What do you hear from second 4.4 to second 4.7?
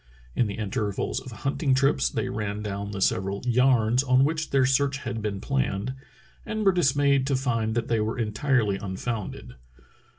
their